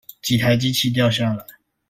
[0.23, 1.45] 幾台機器掉下來